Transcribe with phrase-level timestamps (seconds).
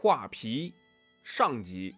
[0.00, 0.74] 画皮
[1.24, 1.96] 上集。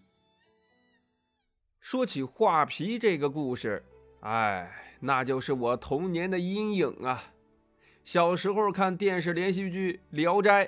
[1.81, 3.85] 说起画皮这个故事，
[4.21, 7.35] 哎，那就是我童年的阴影啊！
[8.03, 10.67] 小时候看电视连续剧《聊斋》，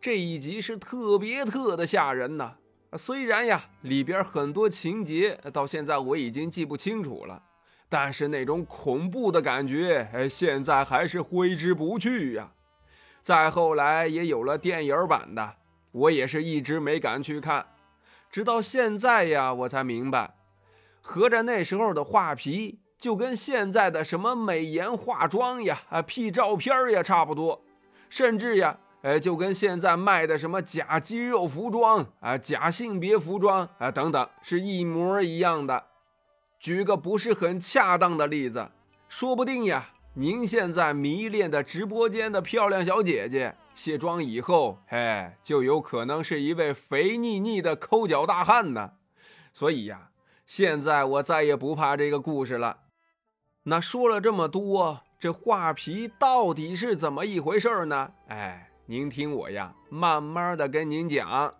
[0.00, 2.56] 这一集是特别特的吓人呐。
[2.96, 7.42] 虽然呀，里边很多情节到现在我已经记不清楚了，
[7.90, 12.54] 但是那种恐怖的感觉，哎，现在还是挥之不去呀。
[13.22, 15.56] 再后来也有了电影版的。
[15.92, 17.66] 我也是一直没敢去看，
[18.30, 20.34] 直到现在呀，我才明白，
[21.00, 27.62] 合着那时候的画皮就跟现在的什么美颜化妆呀、啊 P 照片呀差不多，
[28.08, 35.84] 甚至呀，哎，就跟现在卖的什么假肌肉服装啊、假性别服装啊等等是一模一样的。
[36.58, 38.70] 举个不是很恰当的例子，
[39.08, 43.54] 说不定呀，您现在迷恋的直播间的漂亮小姐姐。
[43.74, 48.92] 卸妆以后，嘿，就有可能是一位肥腻腻的抠脚大汉呢。
[49.52, 50.10] 所以呀，
[50.44, 52.80] 现在我再也不怕这个故事了。
[53.64, 58.12] 那说了这么多，这画皮到底是怎么一回事呢？
[58.28, 61.54] 哎，您听我呀，慢慢的跟您讲。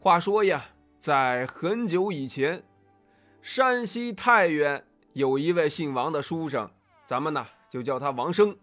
[0.00, 0.64] 话说呀，
[0.98, 2.64] 在很久以前，
[3.42, 6.70] 山西太原有一位姓王的书生，
[7.04, 8.56] 咱们呢就叫他王生。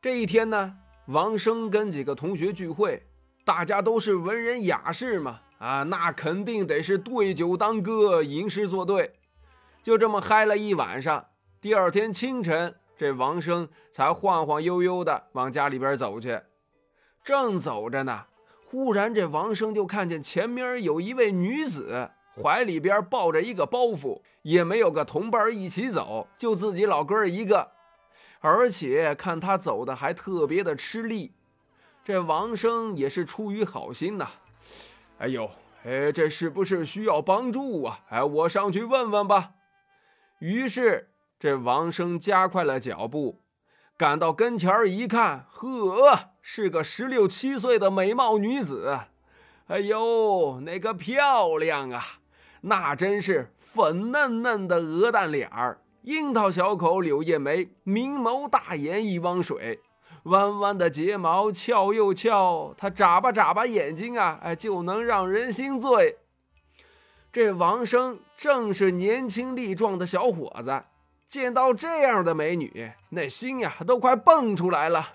[0.00, 0.78] 这一天呢。
[1.06, 3.02] 王生跟几个同学聚会，
[3.44, 9.12] 大家都是文人雅士嘛，啊，那肯定得是对酒当歌，吟诗作对，
[9.82, 11.26] 就这么嗨了一晚上。
[11.60, 16.40] 第二天清晨，这王生才晃晃悠悠的往家里边走去。
[17.22, 18.24] 正走着呢，
[18.64, 22.10] 忽然这王生就看见前面有一位女子，
[22.42, 27.72] 怀里边抱着一个包袱，也没有个同伴一起走，就自己老哥一个。
[28.44, 31.32] 而且看他走的还特别的吃力，
[32.04, 34.28] 这王生也是出于好心呐。
[35.16, 35.50] 哎呦，
[35.82, 38.00] 哎，这是不是需要帮助啊？
[38.10, 39.52] 哎，我上去问问吧。
[40.40, 41.08] 于是
[41.40, 43.40] 这王生加快了脚步，
[43.96, 49.00] 赶到跟前儿一看，呵，是个十六七岁的美貌女子。
[49.68, 52.04] 哎呦，那个漂亮啊，
[52.60, 55.78] 那真是粉嫩嫩的鹅蛋脸儿。
[56.04, 59.80] 樱桃小口，柳叶眉，明眸大眼一汪水，
[60.24, 66.18] 弯弯的睫毛翘又翘，他眨巴眨巴眼睛啊，哎，就能让人心醉。
[67.32, 70.84] 这王生正是年轻力壮的小伙子，
[71.26, 75.14] 见到这样的美女，那心呀都快蹦出来了。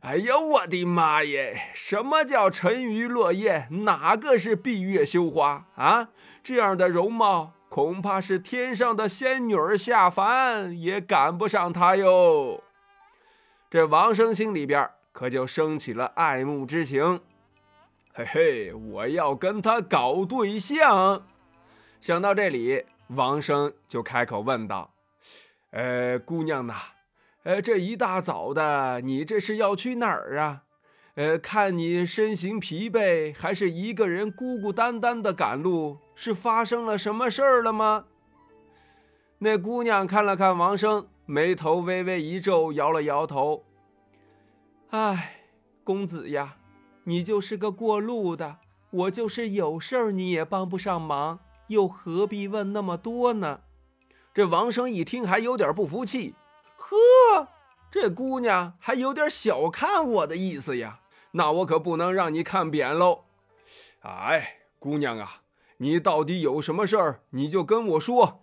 [0.00, 1.68] 哎呀，我的妈耶！
[1.74, 3.84] 什么叫沉鱼落雁？
[3.84, 6.08] 哪个是闭月羞花啊？
[6.42, 7.52] 这样的容貌。
[7.72, 12.62] 恐怕是天上的仙女儿下凡也赶不上他哟。
[13.70, 17.22] 这王生心里边可就升起了爱慕之情。
[18.12, 21.22] 嘿嘿，我要跟他搞对象。
[21.98, 24.92] 想到这里，王生就开口问道
[25.72, 26.74] ：“呃，姑娘呐，
[27.44, 30.64] 呃，这一大早的，你这是要去哪儿啊？
[31.14, 38.04] 呃，看你身形疲惫，还是一个人孤孤单单的赶路？”是发生了什么事儿了吗？
[39.38, 43.64] 那姑娘看了看王生，眉头微微一皱，摇了摇头。
[44.90, 45.40] 唉，
[45.82, 46.58] 公子呀，
[47.02, 48.58] 你就是个过路的，
[48.90, 53.62] 我就是有事儿你也帮不上忙，又何必问那么多呢？
[54.32, 56.36] 这王生一听，还有点不服气。
[56.76, 57.48] 呵，
[57.90, 61.00] 这姑娘还有点小看我的意思呀？
[61.32, 63.24] 那我可不能让你看扁喽。
[64.02, 65.40] 哎，姑娘啊。
[65.82, 67.22] 你到底有什么事儿？
[67.30, 68.40] 你就跟我说，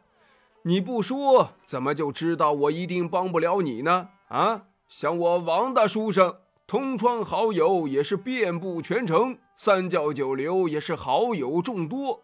[0.63, 4.09] 你不说怎么就知道我一定帮不了你呢？
[4.27, 6.35] 啊，想我王大书生，
[6.67, 12.23] 同窗好友也是遍布全城，三教九流也是好友众多。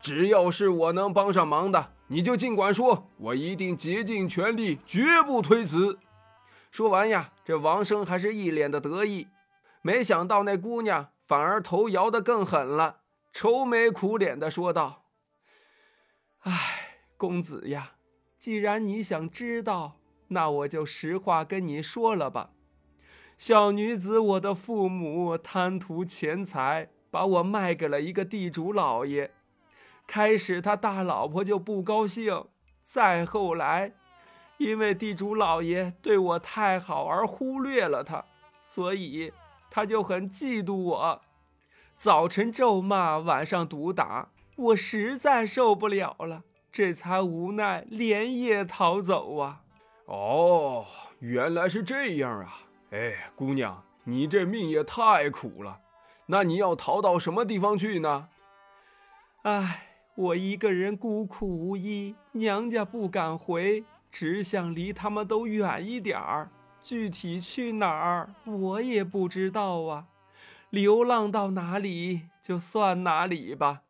[0.00, 5.96] 只要是我能帮上忙的，你就尽管说，我一定竭尽全力，绝不推辞。
[6.72, 9.28] 说完呀，这王生还是一脸的得意，
[9.80, 12.96] 没想到那姑娘反而头摇得更狠了。
[13.36, 15.10] 愁眉苦脸的说道
[16.40, 17.96] ：“哎，公子呀，
[18.38, 22.52] 既然你想知道，那我就实话跟你说了吧。
[23.36, 29.30] 小女子，我的父母贪图钱财，把我卖给了一个地主老爷。
[30.06, 32.46] 开始他大老婆就不高兴，
[32.82, 33.92] 再后来，
[34.56, 38.24] 因为地主老爷对我太好而忽略了他，
[38.62, 39.30] 所以
[39.68, 41.20] 他就很嫉妒我。”
[41.96, 49.62] 早晨咒骂，晚上毒打，我实在受不了了，这才无奈连夜逃走啊！
[50.04, 50.84] 哦，
[51.20, 52.60] 原来是这样啊！
[52.90, 55.80] 哎，姑娘，你这命也太苦了。
[56.26, 58.28] 那你要逃到什么地方去呢？
[59.42, 66.50] 唉，我一个人孤苦无依，娘家不敢回，只想离他们都远一点儿。
[66.82, 70.04] 具体去哪儿，我也不知道啊。
[70.76, 73.80] 流浪到哪里就算哪里吧。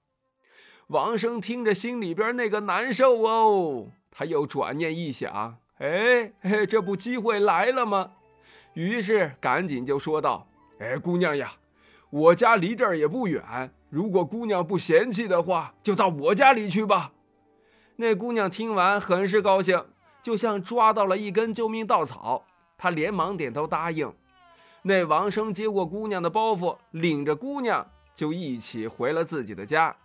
[0.86, 6.30] 王生听着心里边那个难受哦，他又转念一想，哎，
[6.68, 8.12] 这不机会来了吗？
[8.74, 10.46] 于是赶紧就说道
[10.78, 11.54] ：“哎，姑娘呀，
[12.08, 17.10] 我家离这儿也不远，如果姑娘不嫌弃的话，就到我家里去吧。”
[17.98, 19.86] 那姑娘听完很是高兴，
[20.22, 22.44] 就像抓到了一根救命稻草，
[22.78, 24.14] 她连忙点头答应。
[24.88, 27.84] 那王生接过姑娘的包袱，领着姑娘
[28.14, 29.96] 就一起回了自己的家。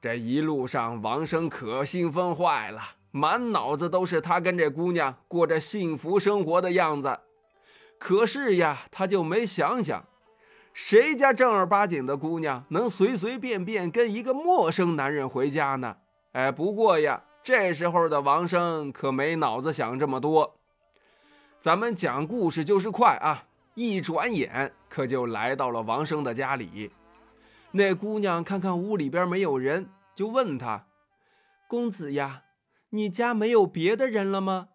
[0.00, 2.80] 这一路上，王生可兴奋坏了，
[3.10, 7.20] 满脑子都是他跟这姑娘过着幸福生活的样子。
[7.98, 10.02] 可是呀，他就没想想，
[10.72, 15.98] 谁家正儿八经的姑娘能随随便便跟一个陌生男人回家呢？
[16.32, 20.56] 哎，不过呀，这时候的王生可没脑子想这么多。
[21.60, 26.90] 咱们讲故事就是快啊，一转眼可就来到了王生的家里。
[27.72, 30.86] 那姑娘看看屋里边没有人，就问他
[31.66, 32.44] ：“公子呀，
[32.90, 34.68] 你家没有别的人了吗？”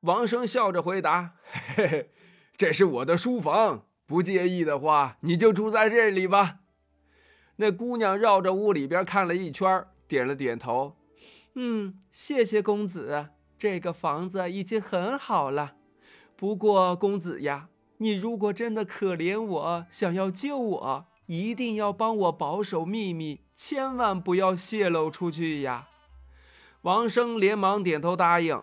[0.00, 1.34] 王生笑着回答
[1.76, 2.10] ：“嘿嘿，
[2.56, 6.60] 这是我的书房，不介意的话，你就住在这里吧。”
[7.56, 10.96] 那姑娘绕着屋里边看了一圈，点了点头
[11.54, 15.76] ：“嗯，谢谢公子，这个房子已经很好了。
[16.34, 25.88] 不过公子呀，你如果真的可怜我，想要救我。”一定要帮我保守秘密，千万不要泄露出去呀！
[26.82, 28.60] 王生连忙点头答应。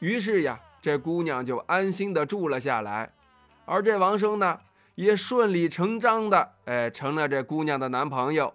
[0.00, 3.12] 于是呀，这姑娘就安心的住了下来，
[3.66, 4.58] 而这王生呢，
[4.96, 8.54] 也顺理成章的哎成了这姑娘的男朋友。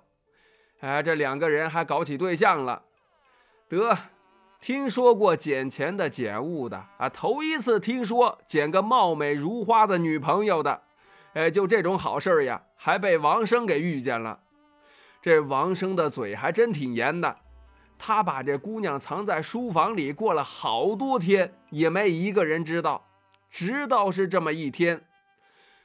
[0.79, 2.81] 哎，这两个人还搞起对象了。
[3.69, 3.97] 得，
[4.61, 10.83] 听说过捡钱的捡物的啊，头一次听说捡个貌美如花的女朋友的。
[11.33, 14.39] 哎，就这种好事呀，还被王生给遇见了。
[15.19, 17.37] 这王生的嘴还真挺严的，
[17.97, 23.07] 他把这姑娘藏在书房里过了好多天，也没一个人知道。
[23.49, 25.01] 直到是这么一天，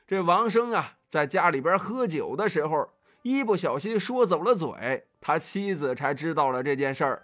[0.06, 2.90] 这王生啊，在家里边喝酒的时候，
[3.22, 7.22] 一不小心说走了嘴，他妻子才知道了这件事儿。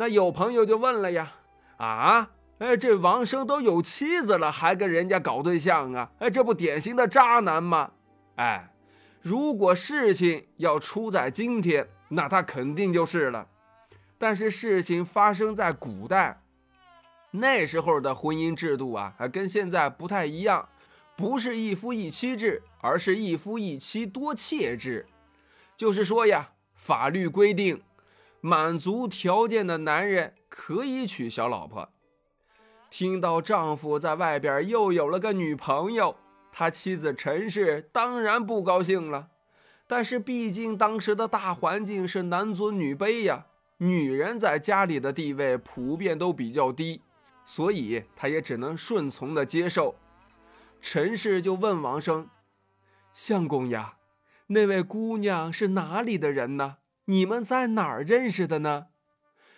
[0.00, 1.30] 那有朋友就问了呀，
[1.76, 2.30] 啊？
[2.58, 6.10] 哎，这王生都有妻子了，还跟人家搞对象啊？
[6.20, 7.90] 哎，这不典型的渣男吗？
[8.36, 8.72] 哎，
[9.20, 13.46] 如果事情要出在今天，那他肯定就是了。
[14.16, 16.40] 但是事情发生在古代，
[17.32, 20.66] 那时候的婚姻制度啊，还跟现在不太一样，
[21.14, 25.04] 不是一夫一妻制，而是一夫一妻多妾制。
[25.76, 27.82] 就是说呀，法律规定，
[28.40, 31.90] 满足条件的男人可以娶小老婆。
[32.88, 36.16] 听到丈夫在外边又有了个女朋友，
[36.50, 39.28] 他妻子陈氏当然不高兴了。
[39.86, 43.46] 但是毕竟当时的大环境是男尊女卑呀，
[43.78, 47.02] 女人在家里的地位普遍都比较低，
[47.44, 49.96] 所以他也只能顺从的接受。
[50.80, 52.28] 陈氏就问王生
[53.12, 53.96] ：“相公呀，
[54.46, 56.76] 那位姑娘是哪里的人呢？
[57.10, 58.86] 你们在哪儿认识的呢？”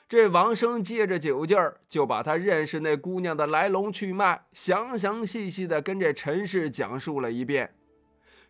[0.09, 7.75] 这王生借着酒劲儿，就把他认识那姑娘的来龙去脉详详细细的跟这陈氏讲述了一遍。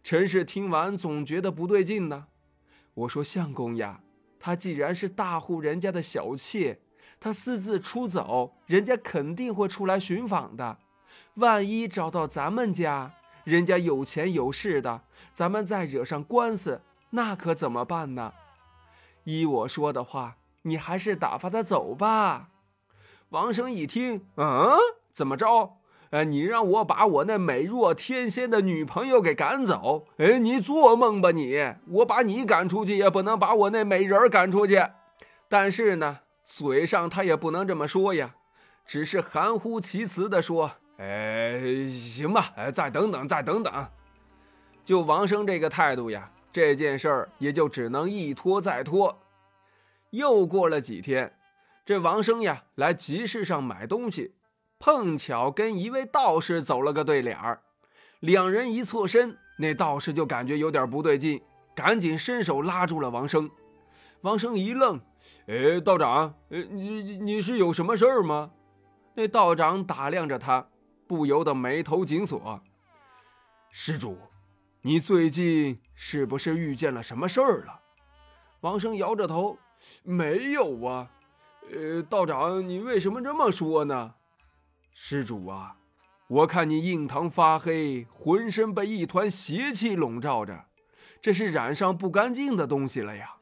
[0.02, 2.26] 陈氏听完，总觉得不对劲呢。
[2.94, 4.00] 我说：“相公呀，
[4.40, 6.80] 她既然是大户人家的小妾，
[7.21, 10.78] 她私自出走，人家肯定会出来寻访的。
[11.35, 16.80] 万一找到咱们家，人家有钱有势的，咱们再惹上官司，
[17.11, 18.32] 那可怎么办呢？
[19.25, 22.50] 依我说的话。”你还是打发他走吧。
[23.31, 24.71] 王生一听，嗯，
[25.12, 25.79] 怎么着？
[26.11, 30.07] 呃，你让我把我那美若天仙的女朋友给赶走？
[30.19, 31.59] 哎，你做梦吧你！
[31.88, 34.81] 我把你赶出去，也不能把我那美人赶出去。
[35.49, 38.35] 但是呢，嘴上他也不能这么说呀，
[38.87, 43.88] 只是含糊其辞的说：“哎，行吧，哎，再等等，再等等。”
[44.85, 49.23] 就王生这个态度呀，这件事儿也就只能一拖再拖。
[50.11, 51.35] 又过了几天，
[51.85, 54.35] 这王生呀来集市上买东西，
[54.78, 57.62] 碰巧跟一位道士走了个对脸儿。
[58.21, 61.42] 两人一错身，那道士就感觉有点不对劲，
[61.75, 63.50] 赶紧伸手拉住了王生。
[64.21, 65.00] 王生一愣
[65.49, 68.52] ：“哎，道长，你你是有什么事儿吗？”
[69.14, 70.68] 那道长打量着他，
[71.06, 72.62] 不由得眉头紧锁
[73.73, 74.16] ：“施主，
[74.82, 77.80] 你最近是不是遇见了什么事儿了？
[78.62, 79.56] 王生摇着头，
[80.02, 81.09] 没有啊。
[81.71, 84.14] 呃，道长，你为什么这么说呢？
[84.92, 85.76] 施主啊，
[86.26, 90.64] 我看你印堂发黑，浑身被一团邪气笼罩着，
[91.21, 93.37] 这是染上不干净的东西了呀。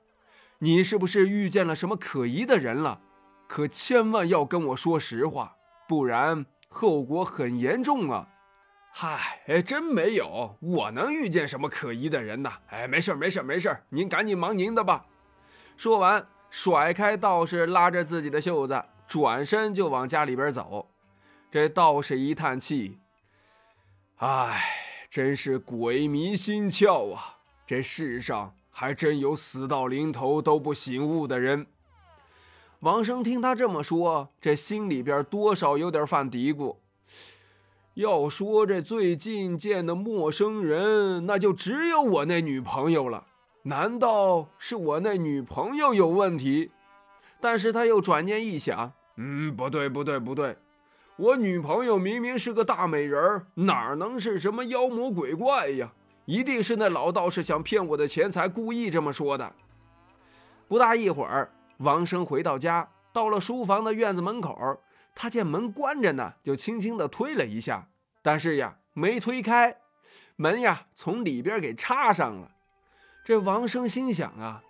[0.59, 3.00] 你是不是遇见了什么可疑的人了？
[3.49, 5.57] 可千万要跟我说实话，
[5.88, 8.29] 不然后果很严重啊！
[8.90, 12.52] 嗨，哎，真没有，我能遇见什么可疑的人呢？
[12.68, 15.06] 哎，没事没事没事您赶紧忙您的吧。
[15.76, 20.90] 说完，甩开道士，拉着自己的袖子，转身就往家里边走。
[21.50, 22.99] 这道士一叹气
[24.18, 24.61] ：“哎，
[25.09, 27.38] 真是鬼迷心窍啊！
[27.66, 31.66] 这世上……”还真有死到临头都不醒悟的人。
[32.78, 36.76] 王生听他这么说，这心里边多少有点犯嘀咕。
[38.00, 43.26] 要说这最近见的陌生人，那就只有我那女朋友了。
[43.64, 46.71] 难道是我那女朋友有问题？
[47.40, 50.57] 但是他又转念一想，嗯，不对，不对，不对，
[51.16, 55.92] 我女朋友明明是个大美人，哪能是什么妖魔鬼怪呀？
[56.25, 59.52] 一定是那老道士想骗我的钱财，故意这么说的。
[60.69, 64.80] 不大一会儿，王生回到家，到了书房的院子门口，
[65.14, 67.88] 他见门关着呢，就轻轻地推了一下，
[68.23, 69.76] 但是呀，没推开，
[70.37, 72.50] 门呀，从里边给插上了。
[73.25, 74.62] 这王生心想啊，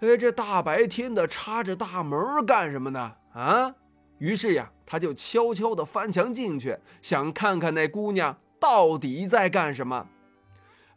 [0.00, 3.16] 哎，这大白天的插着大门干什么呢？
[3.32, 3.74] 啊！
[4.18, 10.06] 于是呀，他就悄悄地翻墙进去，想看看那姑娘到底在干什么。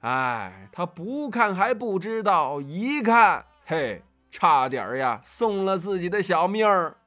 [0.02, 6.98] 哎，他不看还不知道，一看，嘿，差点呀，送了自己的小命儿。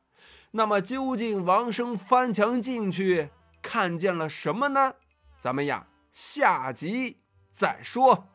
[0.52, 4.94] 那么，究竟王生翻墙进去看见了什么呢？
[5.38, 7.18] 咱们呀，下集
[7.52, 8.28] 再说。